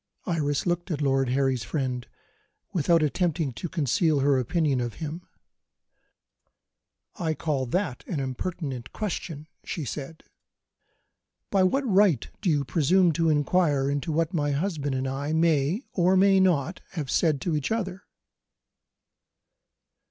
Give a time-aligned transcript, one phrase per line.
[0.25, 2.07] Iris looked at Lord Harry's friend
[2.73, 5.27] without attempting to conceal her opinion of him.
[7.17, 10.23] "I call that an impertinent question," she said.
[11.51, 15.83] "By what right do you presume to inquire into what my husband and I may,
[15.93, 18.01] or may not, have said to each other?"